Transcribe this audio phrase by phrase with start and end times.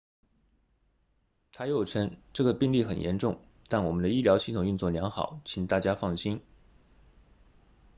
[1.53, 6.41] 他又称这个病例很严重但我们的医疗系统运作良好请大家放心